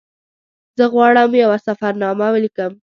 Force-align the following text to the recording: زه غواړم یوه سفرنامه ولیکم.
زه 0.77 0.85
غواړم 0.93 1.31
یوه 1.43 1.57
سفرنامه 1.67 2.27
ولیکم. 2.31 2.71